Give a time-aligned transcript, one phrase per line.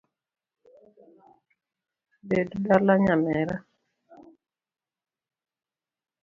[2.29, 3.55] Bed dala nyamera